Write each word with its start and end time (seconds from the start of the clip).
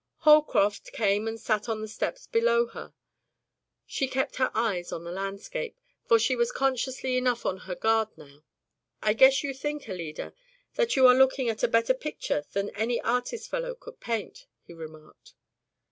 Holcroft 0.21 0.93
came 0.93 1.27
and 1.27 1.39
sat 1.39 1.69
on 1.69 1.81
the 1.83 1.87
steps 1.87 2.25
below 2.25 2.65
her. 2.65 2.95
She 3.85 4.07
kept 4.07 4.37
her 4.37 4.49
eyes 4.55 4.91
on 4.91 5.03
the 5.03 5.11
landscape, 5.11 5.77
for 6.07 6.17
she 6.17 6.35
was 6.35 6.51
consciously 6.51 7.17
enough 7.17 7.45
on 7.45 7.57
her 7.69 7.75
guard 7.75 8.07
now. 8.17 8.43
"I 9.03 9.09
rather 9.09 9.13
guess 9.19 9.43
you 9.43 9.53
think, 9.53 9.87
Alida, 9.87 10.33
that 10.73 10.95
you 10.95 11.05
are 11.05 11.13
looking 11.13 11.49
at 11.49 11.61
a 11.61 11.67
better 11.67 11.93
picture 11.93 12.43
than 12.53 12.71
any 12.71 12.99
artist 13.01 13.47
fellow 13.47 13.75
could 13.75 13.99
paint?" 13.99 14.47
he 14.63 14.73
remarked. 14.73 15.35